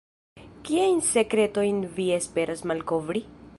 Kiajn 0.69 1.01
sekretojn 1.09 1.83
vi 1.99 2.09
esperas 2.19 2.67
malkovri? 2.73 3.27